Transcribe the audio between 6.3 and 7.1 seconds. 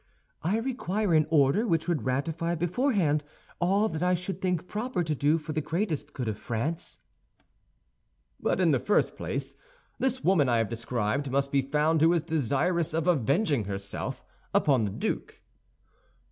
France."